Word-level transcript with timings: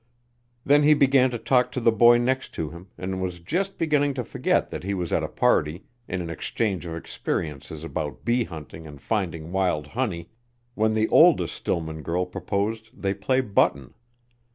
Then 0.65 0.81
he 0.81 0.95
began 0.95 1.29
to 1.29 1.37
talk 1.37 1.71
to 1.73 1.79
the 1.79 1.91
boy 1.91 2.17
next 2.17 2.55
to 2.55 2.71
him, 2.71 2.87
and 2.97 3.21
was 3.21 3.37
just 3.37 3.77
beginning 3.77 4.15
to 4.15 4.23
forget 4.23 4.71
that 4.71 4.83
he 4.83 4.95
was 4.95 5.13
at 5.13 5.21
a 5.21 5.27
party, 5.27 5.83
in 6.07 6.21
an 6.23 6.29
exchange 6.31 6.87
of 6.87 6.95
experiences 6.95 7.83
about 7.83 8.25
bee 8.25 8.45
hunting 8.45 8.87
and 8.87 8.99
finding 8.99 9.51
wild 9.51 9.85
honey, 9.85 10.31
when 10.73 10.95
the 10.95 11.07
oldest 11.09 11.53
Stillman 11.53 12.01
girl 12.01 12.25
proposed 12.25 12.89
they 12.99 13.13
play 13.13 13.41
button. 13.41 13.93